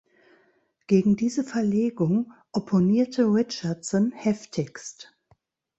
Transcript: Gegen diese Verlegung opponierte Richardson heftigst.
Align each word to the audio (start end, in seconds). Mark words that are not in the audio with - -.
Gegen 0.87 1.15
diese 1.15 1.43
Verlegung 1.43 2.33
opponierte 2.53 3.25
Richardson 3.31 4.11
heftigst. 4.11 5.15